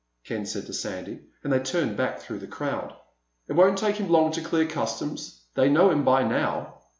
Ken 0.23 0.47
said 0.47 0.65
to 0.65 0.73
Sandy, 0.73 1.19
and 1.43 1.53
they 1.53 1.59
turned 1.59 1.95
back 1.95 2.19
through 2.19 2.39
the 2.39 2.47
crowd. 2.47 2.95
"It 3.47 3.53
won't 3.53 3.77
take 3.77 3.97
him 3.97 4.09
long 4.09 4.31
to 4.31 4.41
clear 4.41 4.65
customs. 4.65 5.41
They 5.53 5.69
know 5.69 5.91
him 5.91 6.03
by 6.03 6.23
now." 6.23 6.79